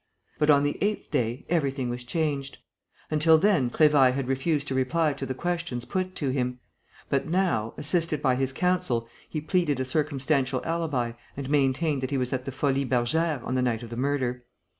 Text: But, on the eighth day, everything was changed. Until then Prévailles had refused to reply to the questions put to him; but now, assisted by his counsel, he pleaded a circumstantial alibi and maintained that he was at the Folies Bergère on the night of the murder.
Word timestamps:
But, 0.39 0.49
on 0.49 0.63
the 0.63 0.79
eighth 0.83 1.11
day, 1.11 1.45
everything 1.47 1.87
was 1.87 2.03
changed. 2.03 2.57
Until 3.11 3.37
then 3.37 3.69
Prévailles 3.69 4.15
had 4.15 4.27
refused 4.27 4.67
to 4.69 4.73
reply 4.73 5.13
to 5.13 5.27
the 5.27 5.35
questions 5.35 5.85
put 5.85 6.15
to 6.15 6.29
him; 6.29 6.57
but 7.07 7.27
now, 7.27 7.75
assisted 7.77 8.19
by 8.19 8.33
his 8.33 8.51
counsel, 8.51 9.07
he 9.29 9.39
pleaded 9.41 9.79
a 9.79 9.85
circumstantial 9.85 10.63
alibi 10.65 11.11
and 11.37 11.51
maintained 11.51 12.01
that 12.01 12.09
he 12.09 12.17
was 12.17 12.33
at 12.33 12.45
the 12.45 12.51
Folies 12.51 12.87
Bergère 12.89 13.43
on 13.43 13.53
the 13.53 13.61
night 13.61 13.83
of 13.83 13.91
the 13.91 13.95
murder. 13.95 14.43